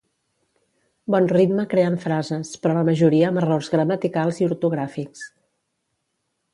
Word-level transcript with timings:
Bon 1.15 1.27
ritme 1.33 1.65
creant 1.75 1.99
frases 2.07 2.55
però 2.65 2.79
la 2.79 2.85
majoria 2.89 3.31
amb 3.31 3.45
errors 3.47 3.73
gramaticals 3.77 4.43
i 4.43 4.51
ortogràfics 4.53 5.27